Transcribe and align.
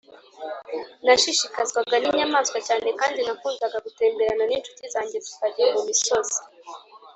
Nashishikazwaga 1.05 1.95
n 1.99 2.03
inyamaswa 2.09 2.57
cyane 2.67 2.87
kandi 2.99 3.19
nakundaga 3.21 3.77
gutemberana 3.85 4.43
n 4.45 4.51
inshuti 4.57 4.83
zange 4.93 5.17
tukajya 5.25 5.65
mu 5.73 5.81
misozi 5.87 6.37